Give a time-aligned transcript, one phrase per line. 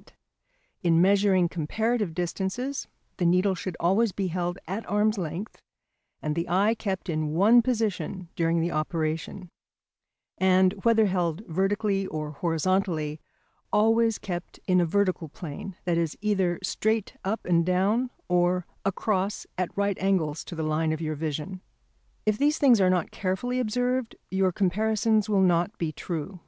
[0.00, 4.88] Z, POSITION OF POINTS] In measuring comparative distances the needle should always be held at
[4.88, 5.60] arm's length
[6.22, 9.50] and the eye kept in one position during the operation;
[10.38, 13.20] and, whether held vertically or horizontally,
[13.70, 19.46] always kept in a vertical plane, that is, either straight up and down, or across
[19.58, 21.60] at right angles to the line of your vision.
[22.24, 26.40] If these things are not carefully observed, your comparisons will not be true.